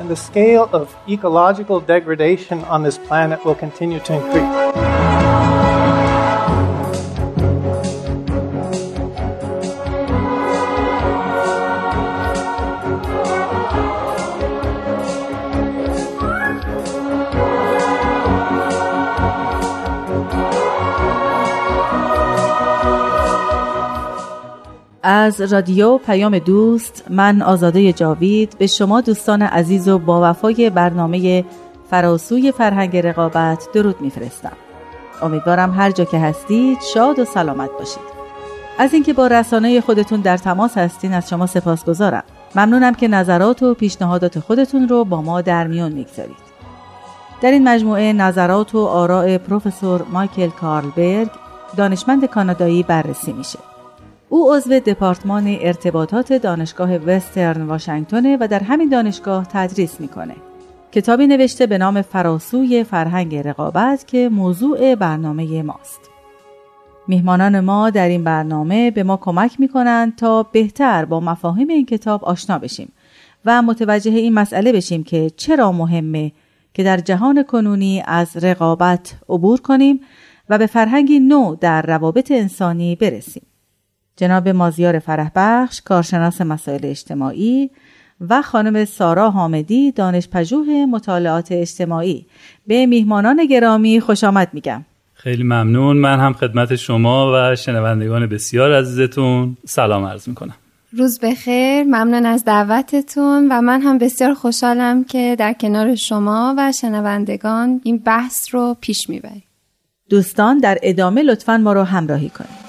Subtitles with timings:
[0.00, 5.29] and the scale of ecological degradation on this planet will continue to increase.
[25.20, 31.44] از رادیو پیام دوست من آزاده جاوید به شما دوستان عزیز و با وفای برنامه
[31.90, 34.52] فراسوی فرهنگ رقابت درود میفرستم.
[35.22, 38.10] امیدوارم هر جا که هستید شاد و سلامت باشید.
[38.78, 42.24] از اینکه با رسانه خودتون در تماس هستین از شما سپاسگزارم.
[42.54, 46.50] ممنونم که نظرات و پیشنهادات خودتون رو با ما در میون می‌گذارید.
[47.42, 51.30] در این مجموعه نظرات و آراء پروفسور مایکل کارلبرگ
[51.76, 53.58] دانشمند کانادایی بررسی میشه.
[54.32, 60.34] او عضو دپارتمان ارتباطات دانشگاه وسترن واشنگتن و در همین دانشگاه تدریس می‌کنه.
[60.92, 66.00] کتابی نوشته به نام فراسوی فرهنگ رقابت که موضوع برنامه ماست.
[67.08, 72.24] میهمانان ما در این برنامه به ما کمک می‌کنند تا بهتر با مفاهیم این کتاب
[72.24, 72.92] آشنا بشیم
[73.44, 76.32] و متوجه این مسئله بشیم که چرا مهمه
[76.74, 80.00] که در جهان کنونی از رقابت عبور کنیم
[80.48, 83.42] و به فرهنگی نو در روابط انسانی برسیم.
[84.20, 87.70] جناب مازیار فرهبخش کارشناس مسائل اجتماعی
[88.28, 92.26] و خانم سارا حامدی دانشپژوه مطالعات اجتماعی.
[92.66, 94.84] به میهمانان گرامی خوش آمد میگم.
[95.14, 95.96] خیلی ممنون.
[95.96, 100.54] من هم خدمت شما و شنوندگان بسیار عزیزتون سلام عرض می‌کنم.
[100.92, 101.82] روز بخیر.
[101.82, 107.98] ممنون از دعوتتون و من هم بسیار خوشحالم که در کنار شما و شنوندگان این
[107.98, 109.42] بحث رو پیش می‌بریم.
[110.10, 112.59] دوستان در ادامه لطفا ما رو همراهی کنید.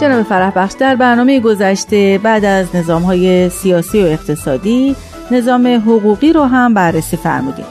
[0.00, 4.96] جناب فرح بخش در برنامه گذشته بعد از نظام های سیاسی و اقتصادی
[5.30, 7.64] نظام حقوقی رو هم بررسی فرمودید.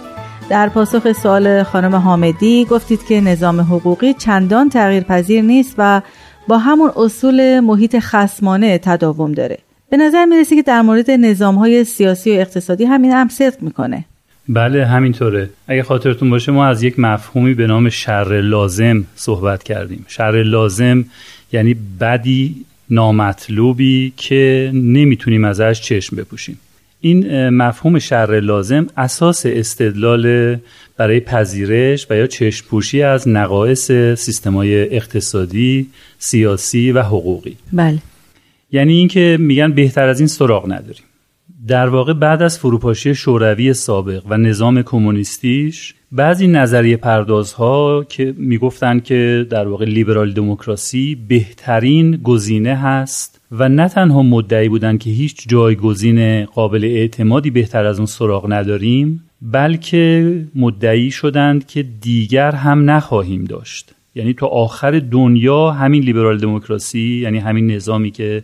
[0.50, 6.01] در پاسخ سوال خانم حامدی گفتید که نظام حقوقی چندان تغییر پذیر نیست و
[6.47, 9.57] با همون اصول محیط خسمانه تداوم داره.
[9.89, 14.06] به نظر می‌رسه که در مورد نظام های سیاسی و اقتصادی همین هم صدق می‌کنه.
[14.50, 15.50] بله همینطوره.
[15.68, 20.06] اگه خاطرتون باشه ما از یک مفهومی به نام شر لازم صحبت کردیم.
[20.07, 21.06] شر لازم
[21.52, 22.56] یعنی بدی
[22.90, 26.60] نامطلوبی که نمی‌تونیم ازش چشم بپوشیم
[27.02, 30.58] این مفهوم شر لازم اساس استدلال
[30.98, 35.88] برای پذیرش و یا چشم پوشی از نقایص سیستمای اقتصادی،
[36.20, 37.58] سیاسی و حقوقی.
[37.74, 37.98] بله.
[38.72, 41.04] یعنی اینکه میگن بهتر از این سراغ نداریم.
[41.68, 49.03] در واقع بعد از فروپاشی شوروی سابق و نظام کمونیستیش بعضی نظریه پردازها که می‌گفتند
[49.03, 55.48] که در واقع لیبرال دموکراسی بهترین گزینه هست و نه تنها مدعی بودند که هیچ
[55.48, 63.44] جایگزین قابل اعتمادی بهتر از اون سراغ نداریم بلکه مدعی شدند که دیگر هم نخواهیم
[63.44, 63.92] داشت.
[64.16, 68.44] یعنی تا آخر دنیا همین لیبرال دموکراسی یعنی همین نظامی که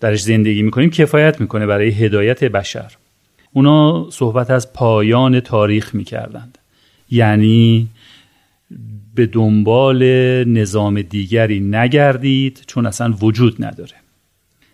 [0.00, 2.92] درش زندگی می‌کنیم کفایت می‌کنه برای هدایت بشر.
[3.52, 6.58] اونا صحبت از پایان تاریخ می‌کردند.
[7.12, 7.88] یعنی
[9.14, 10.04] به دنبال
[10.44, 13.92] نظام دیگری نگردید چون اصلا وجود نداره.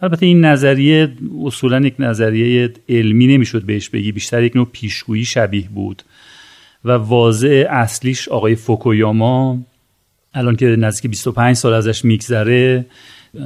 [0.01, 1.13] البته این نظریه
[1.45, 6.03] اصولا یک نظریه علمی نمی‌شد بهش بگی بیشتر یک نوع پیشگویی شبیه بود.
[6.85, 9.59] و واضع اصلیش آقای فوکویاما
[10.35, 12.87] الان که نزدیک 25 سال ازش میگذره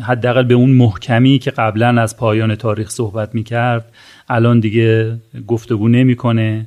[0.03, 3.93] حداقل به اون محکمی که قبلا از پایان تاریخ صحبت می‌کرد
[4.29, 6.67] الان دیگه گفتگو نمی‌کنه.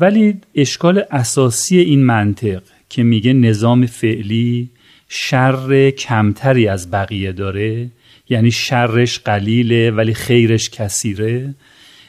[0.00, 4.70] ولی اشکال اساسی این منطق که میگه نظام فعلی
[5.08, 7.90] شر کمتری از بقیه داره
[8.28, 11.54] یعنی شرش قلیله ولی خیرش کثیره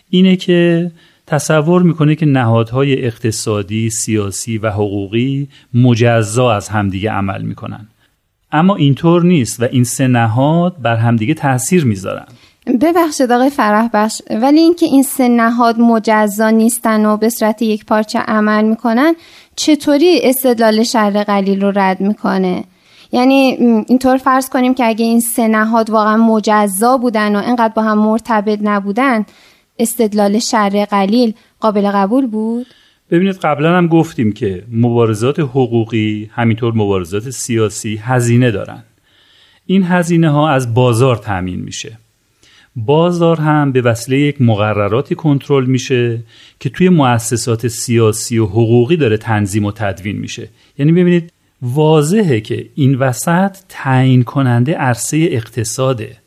[0.10, 0.92] اینه که
[1.28, 7.88] تصور می‌کنه که نهادهای اقتصادی، سیاسی و حقوقی مجزا از همدیگه عمل می‌کنن.
[8.52, 12.28] اما اینطور نیست و این سه نهاد بر همدیگه تاثیر می‌ذارن.
[12.82, 17.86] ببخشید آقای فرح بخش ولی اینکه این سه نهاد مجزا نیستن و به صورت یک
[17.86, 19.16] پارچه عمل می‌کنن
[19.56, 22.64] چطوری استدلال شر قلیل رو رد می‌کنه؟
[23.12, 23.36] یعنی
[23.88, 27.98] اینطور فرض کنیم که اگه این سه نهاد واقعا مجزا بودن و اینقدر با هم
[27.98, 29.26] مرتبط نبودن
[29.80, 32.68] استدلال شر قلیل قابل قبول بود؟
[33.12, 38.84] ببینید قبلا هم گفتیم که مبارزات حقوقی همینطور مبارزات سیاسی هزینه دارن.
[39.66, 41.98] این هزینه ها از بازار تأمین میشه.
[42.76, 46.24] بازار هم به وسیله یک مقرراتی کنترل میشه
[46.60, 50.50] که توی مؤسسات سیاسی و حقوقی داره تنظیم و تدوین میشه.
[50.78, 56.18] یعنی ببینید واضحه که این وسط تعیین کننده عرصه اقتصاده.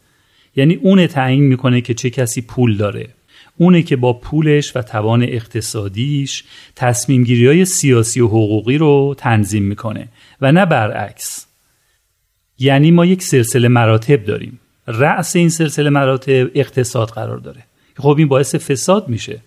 [0.56, 3.08] یعنی اون تعیین می‌کنه که چه کسی پول داره.
[3.56, 6.44] اونه که با پولش و توان اقتصادیش
[6.76, 10.08] تصمیم گیری های سیاسی و حقوقی رو تنظیم می‌کنه
[10.40, 11.46] و نه برعکس.
[12.58, 14.60] یعنی ما یک سلسله مراتب داریم.
[14.88, 17.64] رأس این سلسله مراتب اقتصاد قرار داره.
[17.96, 19.40] خب این باعث فساد میشه.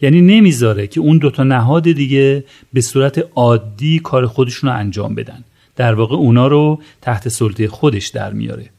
[0.00, 5.44] یعنی نمی‌ذاره که اون دوتا نهاد دیگه به صورت عادی کار خودشون رو انجام بدن.
[5.76, 8.70] در واقع اونا رو تحت سلطه خودش در میاره.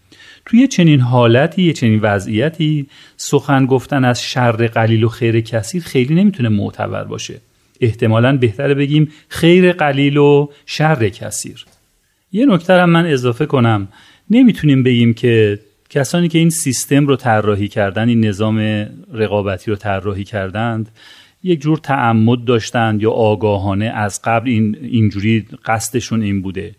[0.45, 6.15] توی چنین حالتی یه چنین وضعیتی سخن گفتن از شر قلیل و خیر کثیر خیلی
[6.15, 7.41] نمی‌تونه معتبر باشه.
[7.81, 11.65] احتمالا بهتره بگیم خیر قلیل و شر کثیر.
[12.31, 13.87] یه نکته من اضافه کنم.
[14.29, 15.59] نمی‌تونیم بگیم که
[15.89, 20.89] کسانی که این سیستم رو طراحی کردن این نظام رقابتی رو طراحی کردند
[21.43, 26.75] یک جور تعمد داشتند یا آگاهانه از قبل این اینجوری قصدشون این بوده.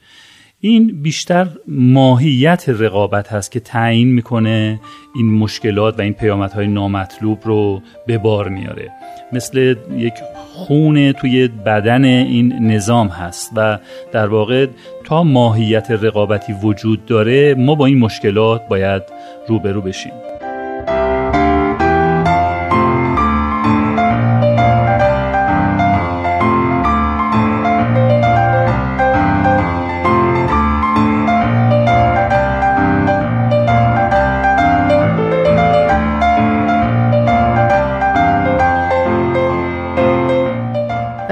[0.61, 4.81] این بیشتر ماهیت رقابت هست که تعیین می‌کنه
[5.15, 8.93] این مشکلات و این پیامدهای نامطلوب رو به بار میاره
[9.33, 10.15] مثل یک
[10.59, 13.79] خون توی بدن این نظام هست و
[14.13, 14.67] در واقع
[15.05, 19.03] تا ماهیت رقابتی وجود داره ما با این مشکلات باید
[19.49, 20.13] روبرو بشیم.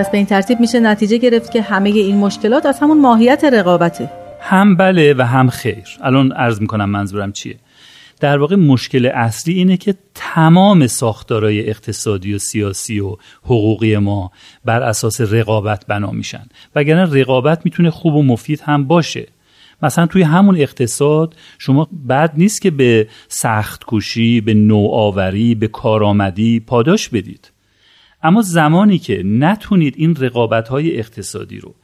[0.07, 4.11] پس به این ترتیب میشه نتیجه گرفت که همه این مشکلات از همون ماهیت رقابته.
[4.41, 5.85] هم بله و هم خیر.
[6.03, 7.57] الان عرض می‌کنم منظورم چیه؟
[8.21, 14.31] در واقع مشکل اصلی اینه که تمام ساختارهای اقتصادی و سیاسی و حقوقی ما
[14.65, 16.47] بر اساس رقابت بنا میشن.
[16.75, 19.27] وگرنه رقابت می‌تونه خوب و مفید هم باشه.
[19.83, 26.61] مثلا توی همون اقتصاد شما بد نیست که به سخت کوشی به نوآوری به کارآمدی
[26.61, 27.56] پاداش بدید.
[28.23, 31.75] اما زمانی که نتونید این رقابت های اقتصادی رو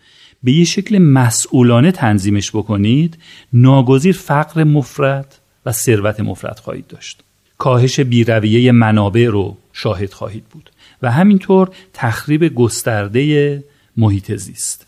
[0.42, 3.18] به یه شکل مسئولانه تنظیمش بکنید
[3.52, 7.22] ناگزیر فقر مفرد و ثروت مفرد خواهید داشت.
[7.58, 10.70] کاهش بیرویه منابع رو شاهد خواهید بود
[11.02, 13.64] و همینطور تخریب گسترده
[13.96, 14.86] محیط زیست.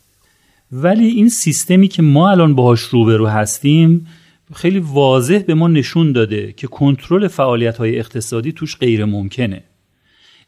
[0.71, 4.07] ولی این سیستمی که ما الان باهاش روبرو هستیم
[4.53, 9.63] خیلی واضح به ما نشون داده که کنترل فعالیت های اقتصادی توش غیر ممکنه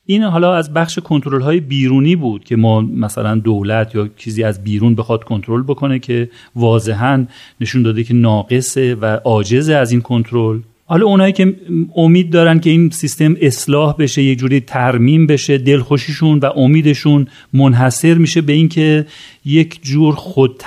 [0.10, 4.64] این حالا از بخش کنترل های بیرونی بود که ما مثلا دولت یا چیزی از
[4.64, 7.26] بیرون بخواد کنترل بکنه که واضحا
[7.62, 10.60] نشون داده که ناقصه و عاجزه از این کنترل.
[10.86, 11.56] حالا اونایی که
[11.96, 18.14] امید دارن که این سیستم اصلاح بشه یه جوری ترمیم بشه دلخوشیشون و امیدشون منحصر
[18.14, 19.06] میشه به اینکه
[19.46, 20.64] یک جور خود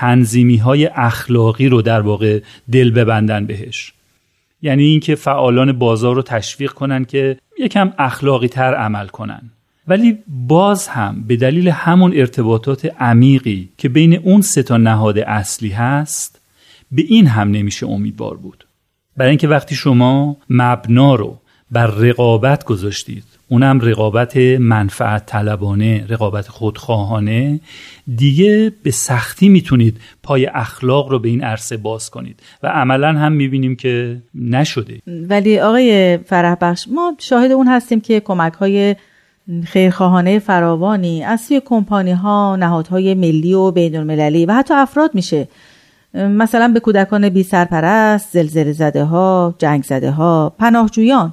[0.64, 2.41] های اخلاقی رو در واقع
[2.73, 3.93] دل ببندن بهش.
[4.62, 9.50] یعنی اینکه فعالان بازار رو تشویق کنن که یکم اخلاقی تر عمل کنن.
[9.88, 15.71] ولی باز هم به دلیل همون ارتباطات عمیقی که بین اون سه تا نهاد اصلی
[15.71, 16.40] هست
[16.93, 18.67] به این هم نمیشه امیدوار بود.
[19.17, 21.39] برای اینکه وقتی شما مبنا رو
[21.73, 23.25] بر رقابت گذاشتید.
[23.49, 27.61] اونم رقابت منفعت طلبانه رقابت خودخواهانه.
[28.17, 33.33] دیگه به سختی می‌تونید پای اخلاق رو به این عرصه باز کنید و عملا هم
[33.33, 34.99] می‌بینیم که نشده.
[35.07, 38.97] ولی آقای فرح بخش ما شاهد اون هستیم که کمک های
[39.65, 45.49] خیرخواهانه فراوانی از سوی کمپانی ها نهادهای ملی و بین المللی و حتی افراد میشه.
[46.15, 51.33] مثلا به کودکان بی سرپرست، زلزله زده ها، جنگ زده ها، پناهجویان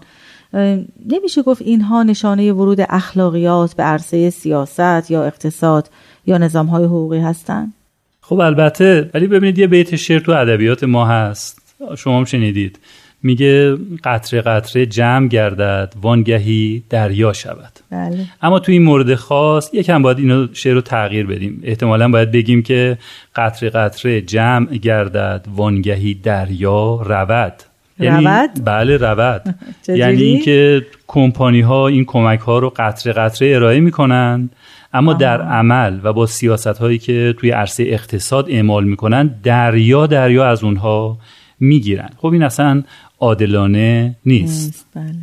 [1.09, 5.89] نمیشه گفت اینها نشانه ورود اخلاقیات به عرصه سیاست یا اقتصاد
[6.25, 7.73] یا نظام های حقوقی هستند؟
[8.21, 11.61] خب البته ولی ببینید یه بیت شعر تو ادبیات ما هست.
[11.97, 12.79] شما هم شنیدید.
[13.23, 17.71] میگه قطره قطره جمع گردد وانگهی دریا شود.
[17.89, 18.25] بله.
[18.41, 21.61] اما تو این مورد خاص یکم باید اینو شعر رو تغییر بدیم.
[21.63, 22.97] احتمالا باید بگیم که
[23.35, 27.53] قطره قطره جمع گردد وانگهی دریا رود.
[27.99, 29.55] رود؟ بله رود.
[29.87, 34.49] یعنی اینکه کمپانی ها این کمک ها رو قطره قطره ارائه می‌کنن
[34.93, 40.47] اما در عمل و با سیاست هایی که توی عرصه اقتصاد اعمال می‌کنن دریا دریا
[40.47, 41.17] از اونها
[41.59, 42.09] می‌گیرن.
[42.17, 42.83] خب این اصلا
[43.19, 44.85] عادلانه نیست.
[44.95, 45.15] بله.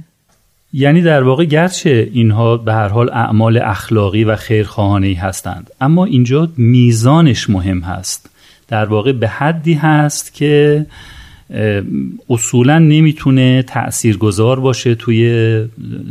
[0.72, 6.48] یعنی در واقع گرچه اینها به هر حال اعمال اخلاقی و خیرخواهانه هستند اما اینجا
[6.56, 8.30] میزانش مهم هست.
[8.68, 10.86] در واقع به حدی هست که
[12.30, 15.64] اصولا نمی‌تونه تاثیرگذار باشه توی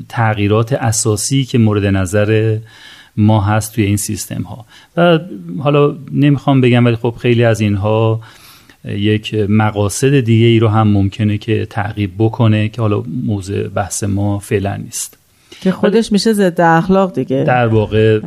[0.09, 2.57] تغییرات اساسی که مورد نظر
[3.17, 4.65] ما هست توی این سیستم ها
[4.97, 5.19] و
[5.59, 8.21] حالا نمی‌خوام بگم ولی خب خیلی از اینها
[8.85, 14.39] یک مقاصد دیگه ای رو هم ممکنه که تعقیب بکنه که حالا موضوع بحث ما
[14.39, 15.17] فعلا نیست.
[15.61, 17.43] که خودش میشه ضد اخلاق دیگه.
[17.47, 18.19] در واقع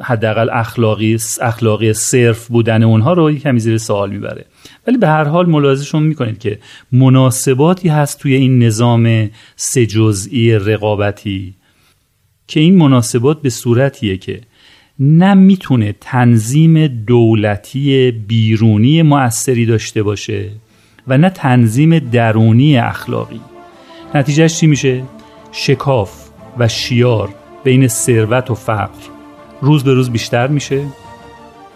[0.00, 4.44] حداقل اخلاقی اخلاقی صرف بودن اونها رو کمی زیر سوال می‌بره.
[4.90, 6.58] ولی به هر حال ملاحظه شما می‌کنید که
[6.92, 11.54] مناسباتی هست توی این نظام سه جزئی رقابتی
[12.46, 14.40] که این مناسبات به صورتیه که
[14.98, 20.50] نه می‌تونه تنظیم دولتی بیرونی مؤثری داشته باشه
[21.08, 23.40] و نه تنظیم درونی اخلاقی
[24.14, 25.02] نتیجهش چی میشه؟
[25.52, 26.28] شکاف
[26.58, 29.02] و شیار بین ثروت و فقر
[29.60, 30.84] روز به روز بیشتر میشه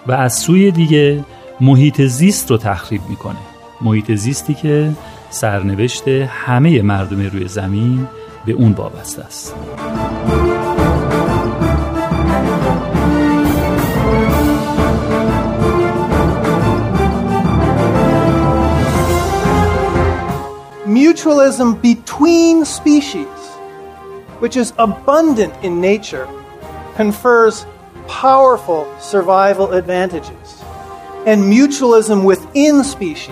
[0.06, 1.24] و از سوی دیگه
[1.60, 3.38] محیط زیست رو تخریب می‌کنه
[3.80, 4.92] محیط زیستی که
[5.30, 8.08] سرنوشت همه مردم روی زمین
[8.46, 9.54] به اون وابسته است
[20.86, 23.26] Mutualism between species,
[24.38, 26.28] which is abundant in nature,
[26.96, 27.66] confers
[28.06, 30.63] powerful survival advantages.
[31.26, 33.30] And mutualism within species,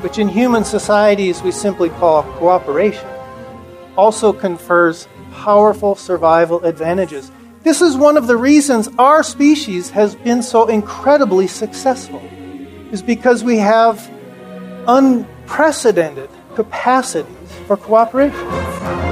[0.00, 3.08] which in human societies we simply call cooperation,
[3.96, 7.30] also confers powerful survival advantages.
[7.64, 12.22] This is one of the reasons our species has been so incredibly successful,
[12.90, 14.10] is because we have
[14.88, 19.11] unprecedented capacities for cooperation.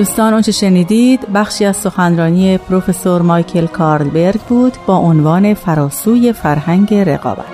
[0.00, 7.44] دوستان آنچه شنیدید بخشی از سخنرانی پروفسور مایکل کارلبرگ بود با عنوان فراسوی فرهنگ رقابت.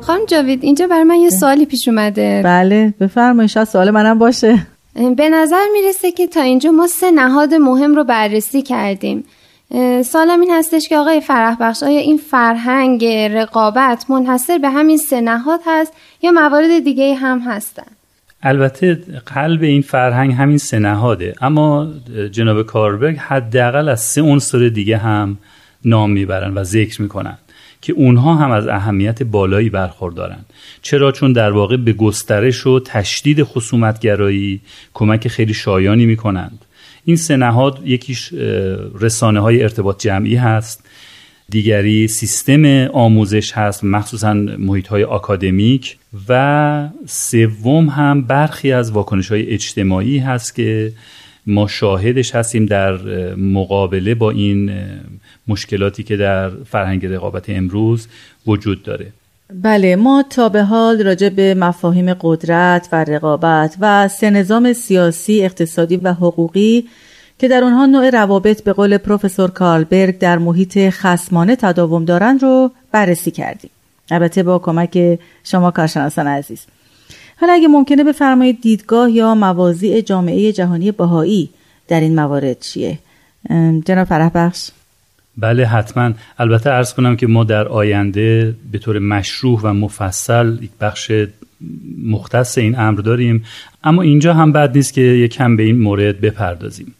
[0.00, 2.42] خانم جاوید اینجا بر من یه سوالی پیش اومده.
[2.44, 4.66] بله بفرمایید شاید سوال منم باشه.
[5.16, 9.24] به نظر می‌رسه که تا اینجا ما سه نهاد مهم رو بررسی کردیم.
[10.04, 15.20] سالم این هستش که آقای فرح بخش آیا این فرهنگ رقابت منحصر به همین سه
[15.20, 17.86] نهاد هست یا موارد دیگه هم هستن؟
[18.42, 18.94] البته
[19.26, 21.88] قلب این فرهنگ همین سه نهاده اما
[22.32, 25.38] جناب کاربرگ حداقل از سه عنصر دیگه هم
[25.84, 27.38] نام می‌برن و ذکر می‌کنن
[27.82, 30.44] که اونها هم از اهمیت بالایی برخوردارن.
[30.82, 34.60] چرا؟ چون در واقع به گسترش و تشدید خصومتگرایی
[34.94, 36.64] کمک خیلی شایانی می‌کنند.
[37.04, 38.32] این سه نهاد یکیش
[39.00, 40.84] رسانه های ارتباط جمعی هست.
[41.48, 45.96] دیگری سیستم آموزش هست مخصوصا محیط های آکادمیک.
[46.28, 50.92] و سوم هم برخی از واکنش های اجتماعی هست که
[51.46, 52.96] ما شاهدش هستیم در
[53.34, 54.72] مقابله با این
[55.48, 58.08] مشکلاتی که در فرهنگ رقابت امروز
[58.46, 59.12] وجود داره.
[59.52, 65.44] بله ما تا به حال راجع به مفاهیم قدرت و رقابت و سه نظام سیاسی،
[65.44, 66.88] اقتصادی و حقوقی
[67.38, 72.70] که در آنها نوع روابط به قول پروفسور کارلبرگ در محیط خسمانه تداوم دارند رو
[72.92, 73.70] بررسی کردیم.
[74.10, 76.66] البته با کمک شما کارشناسان عزیز.
[77.40, 81.50] حالا اگه ممکنه بفرمایید دیدگاه یا موازی جامعه جهانی بهایی
[81.88, 82.98] در این موارد چیه؟
[83.84, 84.70] جناب فرح بخش
[85.40, 86.12] بله حتما.
[86.38, 91.12] البته ارز کنم که ما در آینده به طور مشروع و مفصل یک بخش
[92.04, 93.44] مختص این امر داریم
[93.84, 96.94] اما اینجا هم بد نیست که یک کم به این مورد بپردازیم.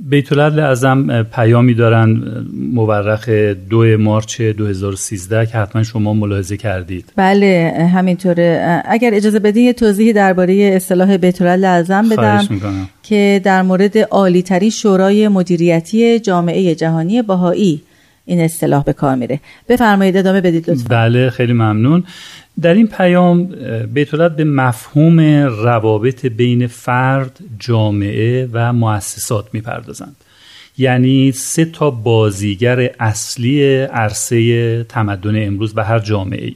[0.00, 2.22] بیت اعظم پیامی دارن
[2.72, 3.28] مورخ
[3.70, 7.12] دو مارچ 2013 که حتما شما ملاحظه کردید.
[7.16, 8.82] بله همینطوره.
[8.84, 12.48] اگر اجازه بدین یه توضیحی درباره اصطلاح بیت اعظم بدم
[13.02, 17.82] که در مورد عالی ترین شورای مدیریتی جامعه جهانی باهایی
[18.32, 19.40] این اصطلاح به کار میره.
[19.68, 20.88] بفرمایید ادامه بدید لطفا.
[20.88, 22.04] بله خیلی ممنون.
[22.60, 23.48] در این پیام
[23.94, 30.16] بیتولد به مفهوم روابط بین فرد، جامعه و مؤسسات می‌پردازند.
[30.78, 36.54] یعنی سه تا بازیگر اصلی عرصه تمدن امروز به هر جامعه ای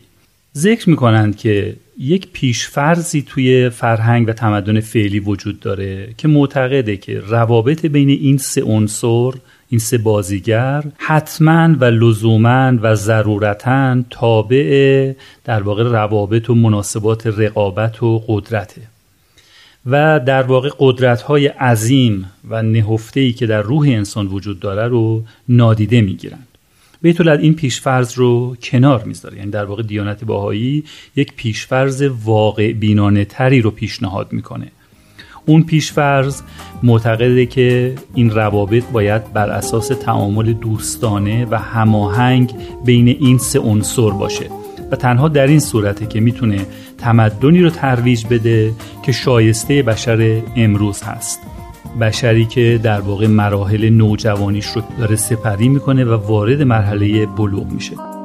[0.56, 7.21] ذکر می‌کنند که یک پیشفرزی توی فرهنگ و تمدن فعلی وجود داره که معتقده که
[7.21, 9.30] روابط بین این سه عنصر
[9.68, 15.12] این سه بازیگر حتما و لزوما و ضرورتا تابع
[15.44, 18.82] در واقع روابط و مناسبات رقابت و قدرته.
[19.87, 24.88] و در واقع قدرت های عظیم و نهفته ای که در روح انسان وجود داره
[24.88, 26.46] رو نادیده می‌گیرند.
[27.02, 29.38] بیت این پیشفرض رو کنار می‌ذاره.
[29.38, 30.85] یعنی در واقع دیانت باهایی
[31.16, 34.66] یک پیشفرض واقع بینانه تری رو پیشنهاد می‌کنه.
[35.47, 36.43] اون پیشفرض
[36.83, 44.11] معتقده که این روابط باید بر اساس تعامل دوستانه و هماهنگ بین این سه عنصر
[44.11, 44.45] باشه.
[44.91, 46.67] و تنها در این صورته که می‌تونه
[46.99, 48.73] تمدنی رو ترویج بده
[49.03, 51.41] که شایسته بشر امروز هست.
[52.00, 58.15] بشری که در واقع مراحل نوجوانیش رو داره سپری می‌کنه و وارد مرحله بلوغ میشه.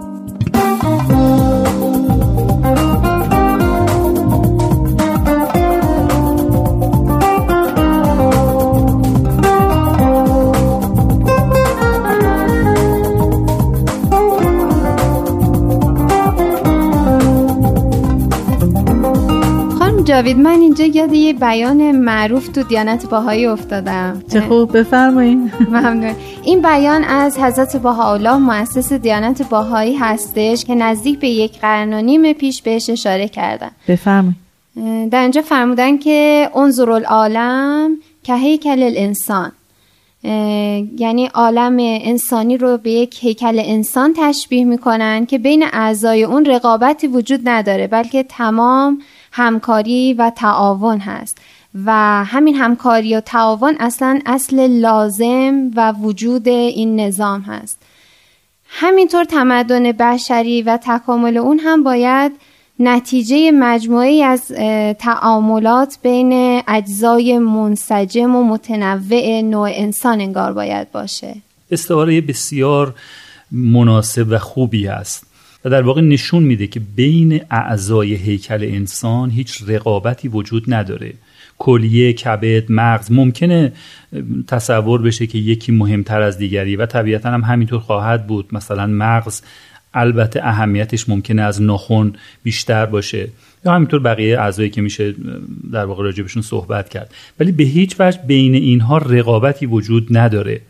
[20.21, 24.23] جاوید من اینجا یاد یه بیان معروف تو دیانت باهایی افتادم.
[24.33, 25.37] چه خوب بفرمایید
[25.69, 26.15] ممنون.
[26.43, 32.01] این بیان از حضرت بهاءالله مؤسس دیانت باهایی هستش که نزدیک به یک قرن و
[32.01, 33.71] نیم پیش بهش اشاره کردن.
[33.87, 34.35] بفرمایید
[35.11, 37.91] در اینجا فرمودن که انظر العالم
[38.23, 39.51] که هیکل الانسان
[40.97, 47.07] یعنی عالم انسانی رو به یک هیکل انسان تشبیه می‌کنن که بین اعضای اون رقابتی
[47.07, 49.01] وجود نداره بلکه تمام
[49.31, 51.37] همکاری و تعاون هست.
[51.85, 51.91] و
[52.25, 57.77] همین همکاری و تعاون اصلا اصل لازم و وجود این نظام هست.
[58.67, 62.31] همینطور تمدن بشری و تکامل اون هم باید
[62.79, 64.47] نتیجه مجموعی از
[64.99, 71.35] تعاملات بین اجزای منسجم و متنوع نوع انسان انگار باید باشه.
[71.71, 72.95] استعاره بسیار
[73.51, 75.30] مناسب و خوبی است
[75.65, 81.13] و در واقع نشون میده که بین اعضای هیکل انسان هیچ رقابتی وجود نداره.
[81.57, 83.11] کلیه کبد مغز.
[83.11, 83.73] ممکنه
[84.47, 88.49] تصور بشه که یکی مهمتر از دیگری و طبیعتا هم همینطور خواهد بود.
[88.51, 89.41] مثلا مغز
[89.93, 93.29] البته اهمیتش ممکنه از ناخن بیشتر باشه.
[93.65, 95.15] یا همینطور بقیه اعضایی که میشه
[95.71, 97.13] در واقع راجبشون صحبت کرد.
[97.39, 100.61] ولی به هیچ وجه بین اینها رقابتی وجود نداره.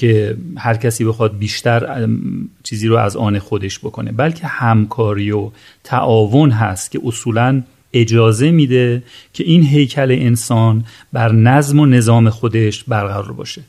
[0.00, 2.08] که هر کسی بخواد بیشتر
[2.62, 4.12] چیزی رو از آن خودش بکنه.
[4.12, 5.50] بلکه همکاری و
[5.84, 12.84] تعاون هست که اصولا اجازه میده که این هیکل انسان بر نظم و نظام خودش
[12.84, 13.62] برقرار باشه.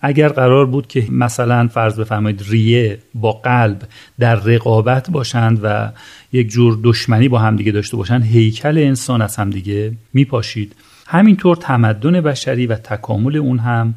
[0.00, 3.82] اگر قرار بود که مثلا فرض بفرمایید ریه با قلب
[4.18, 5.90] در رقابت باشند و
[6.32, 10.74] یک جور دشمنی با همدیگه داشته باشند هیکل انسان از همدیگه میپاشید.
[11.06, 13.94] همینطور تمدن بشری و تکامل اون هم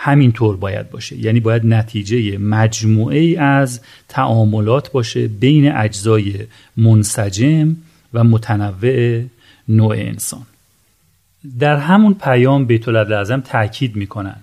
[0.00, 1.16] همینطور باید باشه.
[1.16, 6.34] یعنی باید نتیجه مجموعه ای از تعاملات باشه بین اجزای
[6.76, 7.76] منسجم
[8.14, 9.24] و متنوع
[9.68, 10.42] نوع انسان.
[11.58, 14.36] در همون پیام بیت العظم تاکید می‌کنن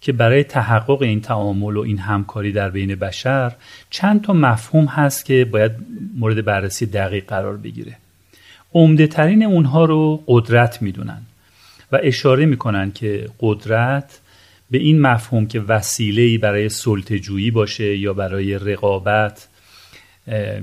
[0.00, 3.52] که برای تحقق این تعامل و این همکاری در بین بشر
[3.90, 5.72] چند تا مفهوم هست که باید
[6.18, 7.96] مورد بررسی دقیق قرار بگیره.
[8.74, 11.22] عمده ترین اونها رو قدرت می‌دونن
[11.92, 14.18] و اشاره می‌کنن که قدرت
[14.72, 19.48] به این مفهوم که وسیله برای سلطه‌جویی باشه یا برای رقابت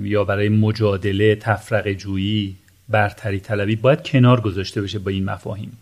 [0.04, 2.56] یا برای مجادله تفرق جویی
[2.89, 5.78] برتری طلبی باید کنار گذاشته بشه با این مفاهیم.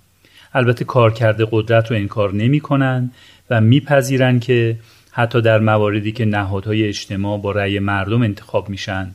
[0.54, 3.12] البته کارکرد قدرت رو انکار نمی کنن
[3.50, 4.80] و میپذیرن که
[5.12, 9.12] حتی در مواردی که نهادهای اجتماع با رأی مردم انتخاب میشن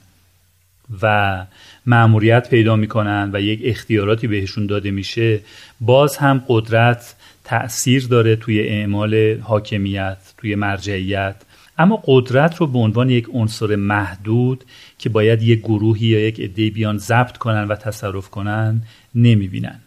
[1.03, 1.47] و
[1.87, 5.41] معموریت پیدا می‌کنن و یک اختیاراتی بهشون داده میشه
[5.81, 11.37] باز هم قدرت تأثیر داره توی اعمال حاکمیت توی مرجعیت.
[11.79, 14.65] اما قدرت رو به عنوان یک عنصر محدود
[14.99, 18.83] که باید یک گروهی یا یک عده بیان ضبط کنن و تصرف کنن
[19.15, 19.81] نمی‌بینن.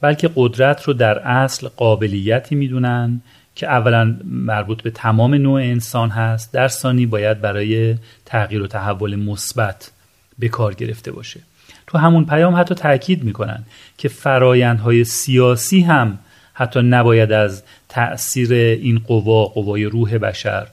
[0.00, 3.20] بلکه قدرت رو در اصل قابلیتی می‌دونن
[3.54, 6.52] که اولا مربوط به تمام نوع انسان هست.
[6.52, 7.94] در ثانی باید برای
[8.24, 9.90] تغییر و تحول مثبت
[10.38, 11.40] به کار گرفته باشه.
[11.86, 13.62] تو همون پیام حتی تاکید می‌کنن
[13.98, 16.18] که فرایندهای سیاسی هم
[16.58, 20.66] حتی نباید از تأثیر این قوا قوای روح بشر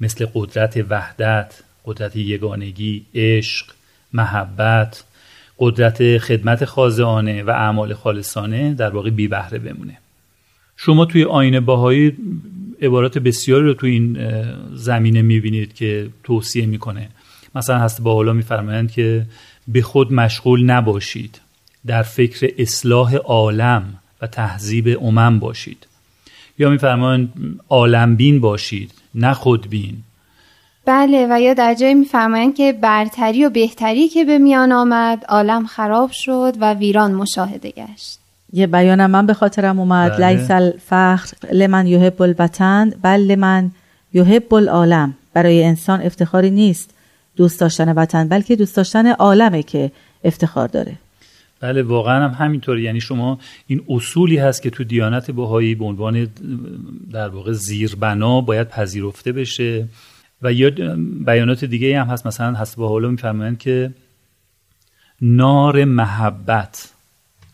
[0.00, 3.66] مثل قدرت وحدت قدرت یگانگی عشق
[4.12, 5.04] محبت
[5.58, 9.98] قدرت خدمت خازانه و اعمال خالصانه در واقع بی بهره بمونه.
[10.76, 12.16] شما توی آین باهایی
[12.82, 14.18] عبارات بسیاری رو توی این
[14.74, 17.08] زمینه می‌بینید که توصیه می‌کنه.
[17.54, 19.26] مثلا هست با حالا میفرمایند که
[19.68, 21.40] به خود مشغول نباشید.
[21.86, 25.86] در فکر اصلاح عالم و تهذیب امم باشید.
[26.58, 27.32] یا میفرمایند
[27.68, 29.96] عالمبین باشید نه خودبین
[30.84, 35.66] بله و یا در جایی میفرمایند که برتری و بهتری که به میان آمد عالم
[35.66, 38.18] خراب شد و ویران مشاهده گشت.
[38.52, 40.12] یه بیانم من به خاطرم اومد.
[40.12, 40.28] بله.
[40.28, 43.70] لیس الفخر لمن یحب الوطن بل لمن
[44.12, 45.14] یحب العالم.
[45.34, 46.90] برای انسان افتخاری نیست
[47.36, 49.90] دوست داشتن وطن بلکه دوست داشتن عالمه که
[50.24, 50.92] افتخار داره.
[51.60, 56.28] بله واقعا هم همینطوری یعنی شما این اصولی هست که تو دیانت بهایی به عنوان
[57.12, 59.88] در واقع زیربنا باید پذیرفته بشه.
[60.42, 60.70] و یا
[61.26, 62.26] بیانات دیگه هم هست.
[62.26, 63.90] مثلا حسب حالا میفرمایند که
[65.20, 66.90] نار محبت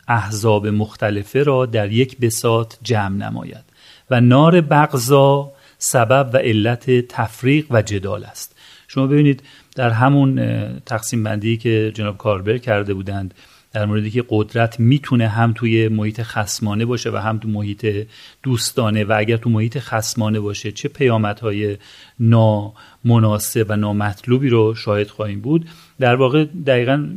[0.07, 3.63] احزاب مختلفه را در یک بساط جمع نماید
[4.09, 8.55] و نار بغضا سبب و علت تفریق و جدال است.
[8.87, 9.43] شما ببینید
[9.75, 10.39] در همون
[10.79, 13.33] تقسیم بندی که جناب کاربر کرده بودند
[13.77, 18.07] در موردی که قدرت می‌تونه هم توی محیط خسمانه باشه و هم تو محیط
[18.43, 21.77] دوستانه و اگر تو محیط خسمانه باشه چه پیامدهای
[22.19, 25.65] نامناسب و نامطلوبی رو شاهد خواهیم بود.
[25.99, 27.09] در واقع دقیقا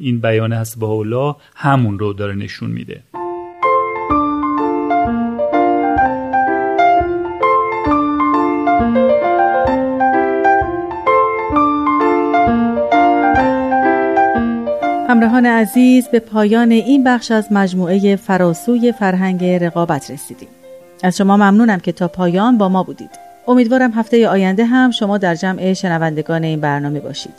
[0.00, 3.02] این بیان هست با همون رو داره نشون میده.
[15.08, 20.48] همراهان عزیز به پایان این بخش از مجموعه فراسوی فرهنگ رقابت رسیدیم.
[21.02, 23.10] از شما ممنونم که تا پایان با ما بودید.
[23.48, 27.34] امیدوارم هفته آینده هم شما در جمع شنوندگان این برنامه باشید.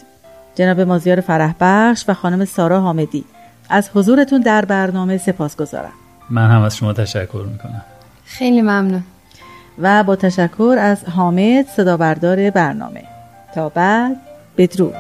[0.56, 3.24] جناب مازیار فرح بخش و خانم سارا حامدی
[3.70, 5.94] از حضورتون در برنامه سپاس گذارم.
[6.30, 7.82] من هم از شما تشکر می‌کنم.
[8.26, 9.04] خیلی ممنون.
[9.80, 13.04] و با تشکر از حامد صدا بردار برنامه.
[13.56, 14.16] تا بعد
[14.58, 14.96] بدرود.